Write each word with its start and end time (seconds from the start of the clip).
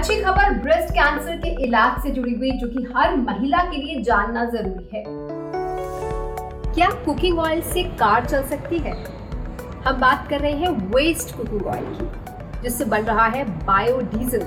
अच्छी 0.00 0.14
खबर 0.16 0.52
breast 0.58 0.92
cancer 0.94 1.36
के 1.36 1.48
इलाज 1.64 2.02
से 2.02 2.10
जुड़ी 2.10 2.34
हुई, 2.34 2.50
जो 2.50 2.66
कि 2.68 2.82
हर 2.96 3.16
महिला 3.16 3.58
के 3.64 3.76
लिए 3.76 4.00
जानना 4.02 4.44
ज़रूरी 4.44 4.88
है। 4.94 5.02
क्या 6.74 6.88
कुकिंग 7.04 7.38
ऑयल 7.38 7.60
से 7.62 7.82
कार 7.98 8.24
चल 8.26 8.42
सकती 8.42 8.78
है? 8.78 8.94
हम 9.86 10.00
बात 10.00 10.26
कर 10.30 10.40
रहे 10.40 10.52
हैं 10.52 10.70
वेस्ट 10.88 11.36
कुकिंग 11.36 11.66
ऑयल 11.66 11.84
की, 11.92 12.08
जिससे 12.62 12.84
बन 12.84 13.02
रहा 13.02 13.26
है 13.26 13.44
बायोडीजल 13.66 14.46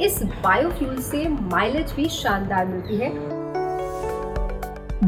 इस 0.00 0.22
बायोफ्यूल 0.44 0.96
से 1.02 1.28
माइलेज 1.28 1.92
भी 1.92 2.08
शानदार 2.08 2.66
मिलती 2.66 2.96
है। 2.96 3.10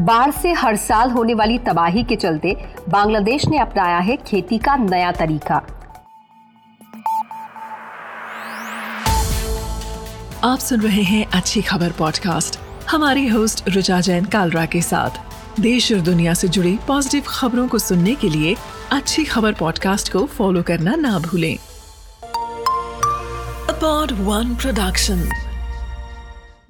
बाढ़ 0.05 0.31
से 0.31 0.53
हर 0.53 0.75
साल 0.75 1.11
होने 1.11 1.33
वाली 1.33 1.59
तबाही 1.59 2.03
के 2.03 2.15
चलते 2.15 2.57
बांग्लादेश 2.89 3.47
ने 3.47 3.59
अपनाया 3.59 3.97
है 3.99 4.17
खेती 4.17 4.57
का 4.57 4.75
नया 4.75 5.11
तरीका। 5.11 5.65
आप 10.45 10.59
सुन 10.59 10.81
रहे 10.81 11.01
हैं 11.01 11.25
अच्छी 11.25 11.61
खबर 11.61 11.91
पॉडकास्ट 11.91 12.59
हमारी 12.89 13.27
होस्ट 13.27 13.69
रुचा 13.69 14.01
जैन 14.01 14.25
कालरा 14.25 14.65
के 14.65 14.81
साथ। 14.81 15.09
देश 15.59 15.93
और 15.93 15.99
दुनिया 15.99 16.33
से 16.33 16.47
जुड़ी 16.47 16.79
पॉजिटिव 16.87 17.23
खबरों 17.27 17.67
को 17.67 17.79
सुनने 17.79 18.15
के 18.15 18.29
लिए 18.29 18.55
अच्छी 18.91 19.23
खबर 19.23 19.53
पॉडकास्ट 19.53 20.13
को 20.13 20.25
फॉलो 20.25 20.63
करना 20.63 20.95
ना 20.95 21.19
भूलें। 21.19 21.57
अपॉड 23.75 24.11
वन 24.11 24.55
प्रोडक्शन 24.55 25.29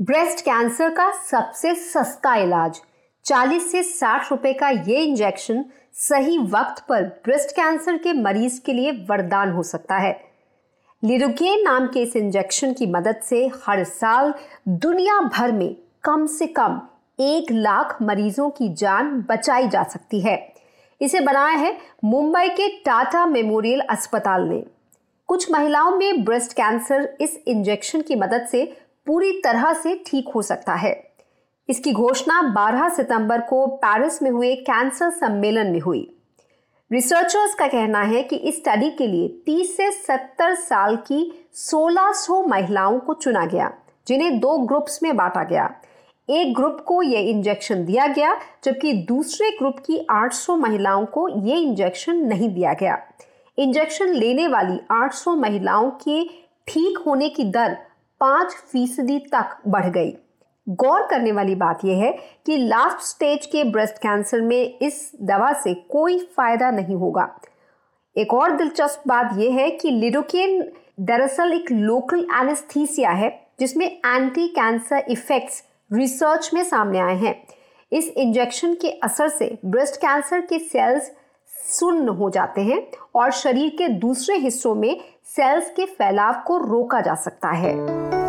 ब्रेस्ट 0.01 0.41
कैंसर 0.41 0.89
का 0.89 1.11
सबसे 1.11 1.75
सस्ता 1.75 2.35
इलाज। 2.35 2.81
40 3.25 3.71
से 3.71 3.83
60 3.83 4.31
रुपए 4.31 4.53
का 4.53 4.69
ये 4.69 5.03
इंजेक्शन 5.03 5.65
सही 5.93 6.37
वक्त 6.37 6.85
पर 6.89 7.03
ब्रेस्ट 7.03 7.51
कैंसर 7.51 7.97
के 7.97 8.13
मरीज़ 8.13 8.61
के 8.65 8.73
लिए 8.73 8.91
वरदान 8.91 9.51
हो 9.51 9.63
सकता 9.63 9.95
है। 9.95 10.34
लिरोगेन 11.03 11.61
नाम 11.63 11.87
के 11.87 12.01
इस 12.01 12.15
इंजेक्शन 12.15 12.71
की 12.73 12.85
मदद 12.85 13.15
से 13.23 13.39
हर 13.65 13.83
साल 13.83 14.33
दुनिया 14.67 15.19
भर 15.27 15.51
में 15.51 15.75
कम 16.03 16.25
से 16.27 16.45
कम 16.47 16.79
एक 17.19 17.51
लाख 17.51 17.97
मरीजों 18.01 18.49
की 18.49 18.69
जान 18.73 19.11
बचाई 19.29 19.67
जा 19.67 19.83
सकती 19.83 20.21
है। 20.21 20.37
इसे 21.01 21.19
बनाया 21.19 21.57
है 21.57 21.77
मुंबई 22.03 22.47
के 22.49 22.67
टाटा 22.77 23.25
मेमोरियल 23.25 23.79
अस्पताल 23.79 24.47
ने। 24.47 24.63
कुछ 25.29 25.51
महिलाओं 25.51 25.91
में 25.97 26.23
ब्रेस्ट 26.23 26.53
कैंसर 26.53 27.07
इस 27.21 27.37
इंजेक्शन 27.47 28.01
की 28.01 28.15
मदद 28.15 28.47
से 28.51 28.65
पूरी 29.07 29.31
तरह 29.43 29.73
से 29.73 29.95
ठीक 30.07 30.29
हो 30.35 30.41
सकता 30.41 30.73
है। 30.75 30.93
इसकी 31.69 31.91
घोषणा 31.91 32.41
12 32.53 32.89
सितंबर 32.89 33.41
को 33.41 33.65
पेरिस 33.77 34.21
में 34.23 34.31
हुए 34.31 34.55
कैंसर 34.55 35.09
सम्मेलन 35.09 35.71
में 35.71 35.79
हुई। 35.79 36.11
रिसर्चर्स 36.91 37.55
का 37.55 37.67
कहना 37.67 38.01
है 38.01 38.23
कि 38.23 38.35
इस 38.35 38.55
स्टडी 38.55 38.89
के 38.89 39.07
लिए 39.07 39.43
30 39.45 39.77
से 39.77 39.91
70 39.91 40.55
साल 40.55 40.95
की 40.95 41.47
1600 41.53 42.47
महिलाओं 42.47 42.99
को 42.99 43.13
चुना 43.13 43.45
गया, 43.45 43.71
जिन्हें 44.07 44.39
दो 44.39 44.57
ग्रुप्स 44.57 45.03
में 45.03 45.15
बांटा 45.17 45.43
गया। 45.43 45.81
एक 46.29 46.53
ग्रुप 46.55 46.85
को 46.87 47.01
यह 47.01 47.19
इंजेक्शन 47.19 47.85
दिया 47.85 48.07
गया, 48.07 48.37
जबकि 48.63 48.93
दूसरे 48.93 49.51
ग्रुप 49.51 49.79
की 49.79 50.07
800 50.09 50.57
महिलाओं 50.57 51.05
को 51.05 51.27
यह 51.27 51.57
इंजेक्शन 51.57 52.15
नहीं 52.15 52.49
दिया 52.49 52.73
गया। 52.73 52.97
इंजेक्शन 53.57 54.13
लेने 54.13 54.47
वाली 54.47 54.79
800 54.91 55.35
महिलाओं 55.35 55.91
के 55.91 56.23
ठीक 56.67 56.97
होने 56.97 57.29
की 57.29 57.43
दर 57.43 57.77
पाँच 58.19 58.51
फ़ीसदी 58.53 59.19
तक 59.19 59.57
बढ़ 59.67 59.89
गई। 59.89 60.17
गौर 60.69 61.07
करने 61.07 61.31
वाली 61.31 61.55
बात 61.55 61.85
यह 61.85 61.97
है 61.97 62.11
कि 62.45 62.57
लास्ट 62.57 62.99
स्टेज 62.99 63.45
के 63.45 63.63
ब्रेस्ट 63.63 63.97
कैंसर 63.97 64.41
में 64.41 64.77
इस 64.79 65.11
दवा 65.21 65.53
से 65.53 65.73
कोई 65.73 66.19
फ़ायदा 66.37 66.71
नहीं 66.71 66.95
होगा। 66.95 67.39
एक 68.17 68.33
और 68.33 68.51
दिलचस्प 68.51 69.03
बात 69.07 69.37
यह 69.37 69.53
है 69.53 69.69
कि 69.69 69.91
लिडोकेन 69.91 70.71
दरअसल 70.99 71.53
एक 71.53 71.71
लोकल 71.71 72.27
एनेस्थीसिया 72.41 73.09
है, 73.09 73.47
जिसमें 73.59 73.85
एंटी 73.87 74.47
कैंसर 74.47 75.05
इफेक्ट्स 75.09 75.63
रिसर्च 75.93 76.51
में 76.53 76.63
सामने 76.63 76.99
आए 76.99 77.15
हैं। 77.15 77.35
इस 77.91 78.07
इंजेक्शन 78.07 78.73
के 78.73 78.89
असर 78.89 79.29
से 79.29 79.57
ब्रेस्ट 79.65 79.95
कैंसर 79.95 80.41
के 80.41 80.59
सेल्स 80.59 81.11
सुन्न 81.51 82.09
हो 82.09 82.29
जाते 82.29 82.61
हैं 82.61 82.85
और 83.15 83.31
शरीर 83.31 83.69
के 83.69 83.87
दूसरे 83.87 84.37
हिस्सों 84.37 84.75
में 84.75 84.99
सेल्स 85.25 85.69
के 85.69 85.85
फैलाव 85.85 86.43
को 86.47 86.57
रोका 86.57 87.01
जा 87.01 87.15
सकता 87.15 87.49
है। 87.49 88.24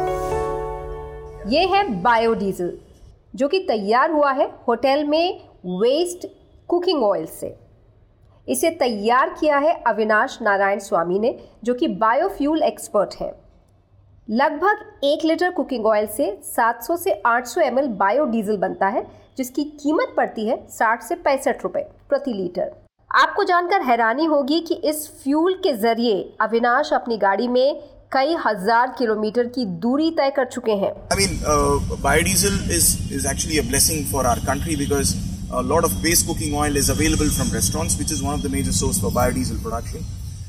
ये 1.49 1.67
है 1.67 2.03
बायोडीजल, 2.03 2.79
जो 3.35 3.49
कि 3.49 3.59
तैयार 3.59 4.11
हुआ 4.11 4.33
है 4.33 4.51
होटल 4.69 5.05
में 5.05 5.41
वेस्ट 5.67 6.27
कुकिंग 6.69 7.03
ऑयल 7.03 7.27
से। 7.27 7.59
इसे 8.49 8.71
तैयार 8.71 9.37
किया 9.41 9.59
है 9.59 9.73
अविनाश 9.87 10.39
नारायण 10.43 10.79
स्वामी 10.79 11.19
ने, 11.19 11.39
जो 11.65 11.75
कि 11.75 11.89
बायोफ्यूल 11.89 12.63
एक्सपर्ट 12.63 13.15
है। 13.15 13.33
लगभग 14.31 15.01
एक 15.05 15.25
लीटर 15.25 15.51
कुकिंग 15.51 15.87
ऑयल 15.87 16.07
से 16.07 16.41
700 16.43 16.97
से 16.97 17.23
800 17.27 17.47
सौ 17.47 17.61
एम 17.61 17.81
बायोडीजल 17.97 18.57
बनता 18.57 18.87
है, 18.87 19.07
जिसकी 19.37 19.65
कीमत 19.65 20.15
पड़ती 20.17 20.49
है 20.49 20.67
60 20.69 21.03
से 21.03 21.15
पैंसठ 21.15 21.63
रुपए 21.63 21.87
प्रति 22.09 22.33
लीटर। 22.33 22.73
आपको 23.11 23.45
जानकर 23.45 23.83
हैरानी 23.83 24.25
होगी 24.25 24.61
कि 24.61 24.75
इस 24.75 25.23
फ्यूल 25.23 25.55
के 25.55 25.73
ज़रिए 25.73 26.37
अविनाश 26.41 26.93
अपनी 26.93 27.17
गाड़ी 27.17 27.49
में 27.49 27.83
कई 28.17 28.37
हज़ार 28.45 28.95
किलोमीटर 28.99 29.47
की 29.55 29.65
दूरी 29.81 30.11
तय 30.19 30.31
कर 30.37 30.45
चुके 30.49 30.73
हैं। 30.83 30.93
Biodiesel 32.03 32.55
blessing 33.63 34.05
for 34.13 34.27
our 34.27 34.39
country 34.47 34.77
because 34.77 35.15
a 35.53 35.61
of 35.85 35.95
base 36.03 36.23
cooking 36.27 36.55
oil 36.57 36.77
is 36.77 36.91
available 36.93 37.31
from 37.31 37.53
restaurants 37.55 37.97
which 37.97 38.13
is 38.13 38.23
of 38.35 38.43
the 38.43 38.53
major 38.53 38.73
source 38.73 39.01
for 39.01 39.13
biodiesel 39.13 39.59
production 39.63 40.07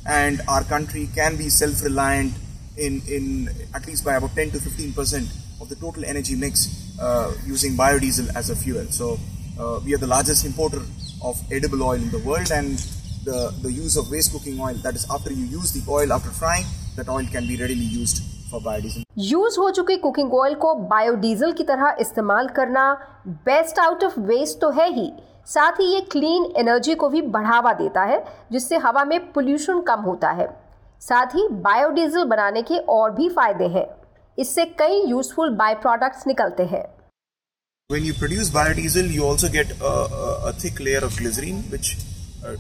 and 0.08 0.42
our 0.42 0.64
country 0.70 1.06
can 1.16 1.38
be 1.38 1.50
self 1.50 1.84
reliant 1.84 2.80
in 2.80 3.50
at least 3.76 4.06
by 4.06 4.20
total 5.82 6.04
energy 6.06 6.36
mix 6.46 6.68
biodiesel 7.78 8.32
as 8.38 8.52
a 8.52 8.56
fuel 8.64 8.88
so 8.94 9.12
we 9.60 9.94
are 9.94 10.00
the 10.00 10.10
largest 10.10 10.46
importer 10.46 10.88
of 11.26 11.54
edible 11.54 11.82
oil 11.84 12.04
in 12.04 12.10
the 12.10 12.24
end 12.52 12.78
the 13.28 13.40
the 13.62 13.72
use 13.74 13.96
of 13.98 14.12
waste 14.12 14.32
cooking 14.32 14.60
oil, 14.62 14.82
that 14.84 14.96
is 14.96 15.06
after 15.10 15.32
you 15.32 15.46
use 15.54 15.72
the 15.72 15.84
oil 15.92 16.14
after 16.14 16.32
frying, 16.32 16.66
that 16.98 17.10
oil 17.10 17.26
can 17.28 17.48
be 17.48 17.58
readily 17.58 17.90
used 17.94 18.24
for 18.50 18.62
biodiesel. 18.62 19.04
Use 19.20 19.58
हो 19.60 19.70
चुके 19.72 19.96
cooking 19.98 20.34
oil 20.34 20.54
को 20.56 20.74
biodiesel 20.90 21.52
की 21.52 21.64
तरह 21.64 21.98
इस्तेमाल 22.02 22.48
करना 22.58 22.84
best 23.46 23.80
out 23.80 24.04
of 24.04 24.20
waste 24.28 24.60
तो 24.62 24.70
है 24.72 24.90
ही 24.94 25.12
साथ 25.48 25.80
ही 25.80 25.86
ये 25.94 26.02
क्लीन 26.12 26.46
एनर्जी 26.60 26.96
को 26.96 27.10
भी 27.10 27.22
बढ़ावा 27.36 27.74
देता 27.74 28.04
है 28.06 28.24
जिससे 28.52 28.78
हवा 28.86 29.04
में 29.06 29.20
पोल्यूशन 29.34 29.82
कम 29.88 30.02
होता 30.02 30.32
है 30.40 30.48
साथ 31.02 31.36
ही 31.36 31.48
बायोडीजल 31.64 32.24
बनाने 32.26 32.62
के 32.62 32.78
और 32.98 33.12
भी 33.16 33.30
फ़ायदे 33.30 33.68
हैं 33.78 33.88
इससे 34.38 34.66
कई 34.80 35.02
यूजफुल 35.08 35.50
बाय 35.56 35.76
प्रोडक्ट्स 35.82 36.28
निकलते 36.28 36.64
हैं 36.66 36.86
When 37.90 38.04
you 38.04 38.14
produce 38.14 38.50
biodiesel, 38.50 39.10
you 39.10 39.26
also 39.26 39.48
get 39.48 39.70
a, 39.82 39.92
a, 40.16 40.32
a 40.48 40.52
thick 40.54 40.80
layer 40.82 41.00
of 41.00 41.14
glycerine, 41.16 41.60
which, 41.70 41.92
uh, 41.96 42.17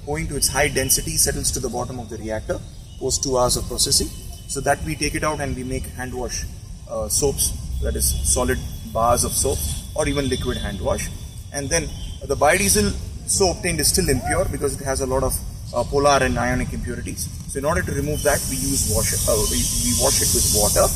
owing 0.07 0.27
to 0.27 0.35
its 0.35 0.47
high 0.47 0.67
density, 0.67 1.17
settles 1.17 1.51
to 1.51 1.59
the 1.59 1.69
bottom 1.69 1.99
of 1.99 2.09
the 2.09 2.17
reactor 2.17 2.59
post 2.99 3.23
two 3.23 3.37
hours 3.37 3.57
of 3.57 3.65
processing. 3.67 4.07
So 4.47 4.61
that 4.61 4.83
we 4.83 4.95
take 4.95 5.15
it 5.15 5.23
out 5.23 5.39
and 5.39 5.55
we 5.55 5.63
make 5.63 5.83
hand 5.99 6.13
wash 6.13 6.43
uh, 6.89 7.07
soaps, 7.09 7.51
that 7.81 7.95
is 7.95 8.07
solid 8.33 8.57
bars 8.93 9.23
of 9.23 9.31
soap 9.33 9.57
or 9.95 10.07
even 10.07 10.29
liquid 10.29 10.57
hand 10.57 10.81
wash. 10.81 11.09
And 11.53 11.69
then 11.69 11.89
the 12.25 12.35
biodiesel 12.35 12.91
so 13.29 13.51
obtained 13.51 13.79
is 13.79 13.89
still 13.89 14.09
impure 14.09 14.45
because 14.45 14.79
it 14.79 14.83
has 14.85 15.01
a 15.01 15.05
lot 15.05 15.23
of 15.23 15.37
uh, 15.75 15.83
polar 15.83 16.19
and 16.23 16.37
ionic 16.37 16.71
impurities. 16.73 17.27
So 17.51 17.59
in 17.59 17.65
order 17.65 17.81
to 17.81 17.91
remove 17.91 18.23
that, 18.23 18.39
we 18.49 18.55
use 18.55 18.91
wash. 18.95 19.11
Uh, 19.27 19.35
we, 19.51 19.59
we, 19.83 19.91
wash 19.99 20.23
it 20.23 20.31
with 20.31 20.47
water, 20.55 20.87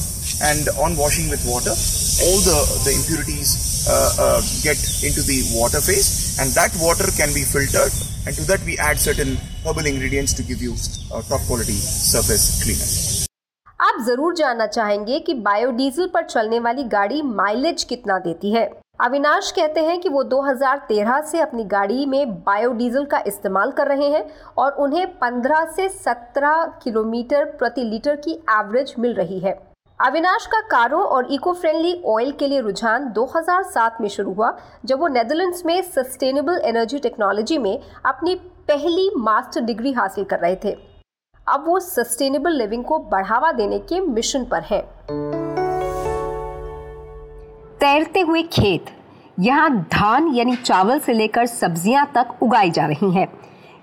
and 0.48 0.64
on 0.80 0.96
washing 0.96 1.28
with 1.30 1.44
water, 1.44 1.76
all 2.24 2.40
the 2.40 2.60
the 2.88 2.92
impurities 2.96 3.86
uh, 3.90 4.16
uh, 4.20 4.42
get 4.64 4.80
into 5.04 5.22
the 5.28 5.44
water 5.52 5.82
phase, 5.82 6.08
and 6.42 6.50
that 6.54 6.76
water 6.78 7.10
can 7.12 7.32
be 7.32 7.44
filtered, 7.44 7.94
and 8.26 8.36
to 8.36 8.44
that 8.46 8.62
we 8.66 8.76
add 8.80 8.98
certain 9.00 9.36
herbal 9.64 9.86
ingredients 9.86 10.34
to 10.34 10.44
give 10.44 10.60
you 10.60 10.74
top 11.24 11.42
quality 11.48 11.80
surface 12.06 12.46
cleaner. 12.64 12.92
आप 13.80 14.02
ज़रूर 14.06 14.34
जानना 14.36 14.66
चाहेंगे 14.68 15.20
कि 15.20 15.34
biodiesel 15.46 16.08
पर 16.14 16.24
चलने 16.24 16.60
वाली 16.60 16.84
गाड़ी 16.90 17.22
mileage 17.22 17.84
कितना 17.84 18.18
देती 18.20 18.52
है 18.54 18.66
अविनाश 19.00 19.52
कहते 19.52 19.82
हैं 19.86 20.00
कि 20.02 20.10
वो 20.10 20.24
2013 20.32 21.22
से 21.32 21.40
अपनी 21.42 21.64
गाड़ी 21.72 22.06
में 22.06 22.34
बायोडीजल 22.44 23.06
का 23.12 23.24
इस्तेमाल 23.28 23.72
कर 23.78 23.88
रहे 23.88 24.10
हैं 24.10 24.24
और 24.58 24.72
उन्हें 24.84 25.06
15 25.24 25.66
से 25.76 25.90
17 25.98 26.68
किलोमीटर 26.84 27.46
प्रति 27.60 27.84
लीटर 27.84 28.16
की 28.26 28.34
एवरेज 28.52 28.94
मिल 29.00 29.14
रही 29.14 29.40
है 29.40 29.60
अविनाश 30.02 30.46
का 30.46 30.60
कारों 30.62 31.02
और 31.06 31.28
इको 31.32 31.52
फ्रेंडली 31.54 31.94
ऑयल 32.06 32.32
के 32.32 32.48
लिए 32.48 32.60
रुझान 32.62 33.04
2007 33.14 34.00
में 34.02 34.08
शुरू 34.10 34.32
हुआ, 34.34 34.52
जब 34.86 35.00
वो 35.00 35.08
नेदरलैंड्स 35.08 35.66
में 35.66 35.82
सस्टेनेबल 35.82 36.62
एनर्जी 36.66 37.00
टेक्नोलॉजी 37.00 37.58
में 37.58 37.80
अपनी 38.06 38.36
पहली 38.68 39.10
मास्टर 39.18 39.62
डिग्री 39.62 39.92
हासिल 39.92 40.24
कर 40.24 40.40
रहे 40.40 40.56
थे। 40.64 40.72
अब 41.48 41.64
वो 41.68 41.80
सस्टेनेबल 41.80 42.58
लिविंग 42.58 42.84
को 42.84 43.00
बढ़ावा 43.12 43.52
देने 43.52 43.80
के 43.84 44.00
मिशन 44.02 44.46
पर 44.46 44.64
है। 44.64 44.82
तैरते 47.80 48.20
हुए 48.20 48.42
खेत, 48.44 48.86
यहाँ 49.40 49.70
धान 49.94 50.34
यानी 50.36 50.56
चावल 50.56 51.00
से 51.00 51.14
लेकर 51.14 51.46
सब्ज़ियाँ 51.48 52.12
तक 52.16 52.38
उगाई 52.44 52.72
जा 52.72 52.86
रही 52.86 53.12
हैं। 53.12 53.28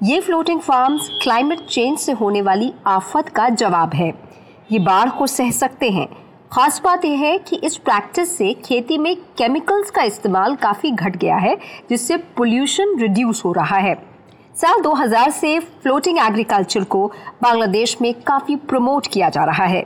ये 0.03 0.21
फ्लोटिंग 0.21 0.61
फार्म्स 0.61 1.09
क्लाइमेट 1.23 1.67
चेंज 1.67 1.99
से 1.99 2.12
होने 2.14 2.43
वाली 2.43 2.73
आफत 2.87 3.29
का 3.29 3.49
जवाब 3.50 3.94
है। 3.94 4.12
ये 4.73 4.79
बाढ़ 4.79 5.09
को 5.11 5.26
सह 5.26 5.50
सकते 5.50 5.88
हैं। 5.91 6.06
खास 6.53 6.81
बात 6.85 7.05
यह 7.05 7.19
है 7.19 7.37
कि 7.38 7.56
इस 7.56 7.76
प्रैक्टिस 7.76 8.37
से 8.37 8.53
खेती 8.65 8.97
में 8.99 9.15
केमिकल्स 9.38 9.91
का 9.91 10.03
इस्तेमाल 10.03 10.56
काफ़ी 10.56 10.91
घट 10.91 11.17
गया 11.17 11.37
है, 11.37 11.56
जिससे 11.91 12.17
पोल्यूशन 12.17 12.99
रिड्यूस 12.99 13.44
हो 13.44 13.53
रहा 13.53 13.76
है। 13.76 13.94
साल 14.55 14.81
2000 14.81 15.31
से 15.31 15.59
फ्लोटिंग 15.61 16.19
एग्रीकल्चर 16.19 16.85
को 16.85 17.06
बांग्लादेश 17.43 17.97
में 18.03 18.12
काफ़ी 18.20 18.56
प्रमोट 18.56 19.06
किया 19.06 19.29
जा 19.29 19.44
रहा 19.44 19.65
है। 19.65 19.85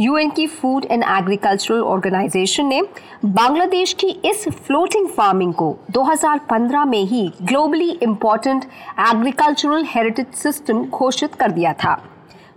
यूएन 0.00 0.30
की 0.30 0.46
फ़ूड 0.46 0.84
एंड 0.84 1.02
एग्रीकल्चरल 1.04 1.80
ऑर्गेनाइजेशन 1.80 2.66
ने 2.66 2.80
बांग्लादेश 3.24 3.92
की 3.92 4.06
इस 4.24 4.48
फ्लोटिंग 4.48 5.08
फ़ार्मिंग 5.08 5.52
को 5.54 5.76
2015 5.90 6.84
में 6.84 7.02
ही 7.02 7.30
globally 7.42 7.90
important 7.90 8.64
agricultural 9.10 9.84
heritage 9.88 10.34
system 10.34 10.84
घोषित 10.84 11.34
कर 11.34 11.50
दिया 11.50 11.72
था। 11.72 12.00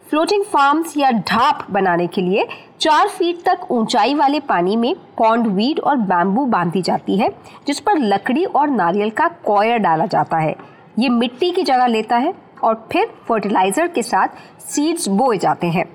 फ्लोटिंग 0.07 0.43
फार्म्स 0.43 0.95
या 0.97 1.09
ढाप 1.27 1.65
बनाने 1.71 2.05
के 2.07 2.21
लिए 2.21 2.47
चार 2.81 3.07
फीट 3.07 3.41
तक 3.45 3.71
ऊंचाई 3.71 4.13
वाले 4.13 4.39
पानी 4.39 4.75
में 4.75 4.93
पॉन्ड 5.17 5.47
वीड 5.47 5.79
और 5.79 5.97
बैम्बू 5.97 6.45
बांधी 6.45 6.81
जाती 6.81 7.17
है, 7.17 7.29
जिस 7.67 7.79
पर 7.79 7.97
लकड़ी 7.99 8.43
और 8.45 8.69
नारियल 8.69 9.09
का 9.09 9.27
कॉयर 9.45 9.77
डाला 9.77 10.05
जाता 10.05 10.37
है। 10.37 10.55
ये 10.99 11.09
मिट्टी 11.09 11.51
की 11.51 11.63
जगह 11.63 11.87
लेता 11.87 12.17
है 12.17 12.33
और 12.63 12.87
फिर 12.91 13.07
फर्टिलाइज़र 13.27 13.87
के 13.87 14.01
साथ 14.03 14.61
सीड्स 14.63 15.07
बोए 15.09 15.37
जाते 15.37 15.67
हैं। 15.67 15.85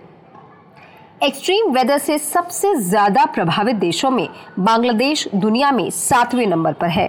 एक्सट्रीम 1.22 1.70
वेदर 1.72 1.98
से 1.98 2.18
सबसे 2.18 2.74
ज़्यादा 2.76 3.24
प्रभावित 3.24 3.76
देशों 3.76 4.10
में 4.10 4.28
बांग्लादेश 4.58 5.26
दुनिया 5.34 5.70
में 5.70 5.88
सातवें 5.90 6.46
नंबर 6.46 6.72
पर 6.72 6.88
है। 6.88 7.08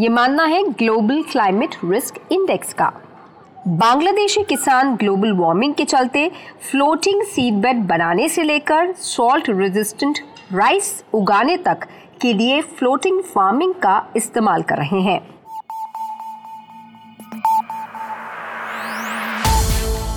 ये 0.00 0.08
मानना 0.08 0.44
है 0.44 0.62
ग्लोबल 0.70 1.22
क्लाइमेट 1.22 1.74
रिस्क 1.84 2.20
इंडेक्स 2.32 2.72
का। 2.72 2.92
बांग्लादेशी 3.68 4.42
किसान 4.42 4.94
ग्लोबल 4.94 5.32
वार्मिंग 5.32 5.74
के 5.74 5.84
चलते 5.84 6.30
फ्लोटिंग 6.70 7.22
सीड 7.24 7.54
बेड 7.54 7.82
बनाने 7.88 8.28
से 8.28 8.42
लेकर 8.42 8.92
सॉल्ट 8.92 9.50
रेजिस्टेंट 9.50 10.18
राइस 10.52 11.04
उगाने 11.14 11.56
तक 11.56 11.86
के 12.22 12.32
लिए 12.32 12.60
फ्लोटिंग 12.62 13.22
फ़ार्मिंग 13.24 13.74
का 13.74 13.94
इस्तेमाल 14.16 14.62
कर 14.62 14.76
रहे 14.76 15.00
हैं। 15.00 15.20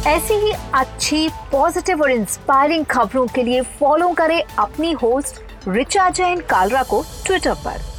ऐसी 0.07 0.33
ही 0.33 0.51
अच्छी 0.73 1.27
पॉजिटिव 1.51 2.01
और 2.01 2.11
इंस्पायरिंग 2.11 2.85
खबरों 2.85 3.27
के 3.27 3.43
लिए 3.43 3.61
फॉलो 3.79 4.13
करें 4.13 4.41
अपनी 4.59 4.91
होस्ट 4.93 5.43
रिचा 5.67 6.09
जैन 6.09 6.39
कालरा 6.49 6.83
को 6.83 7.03
ट्विटर 7.25 7.53
पर। 7.65 7.94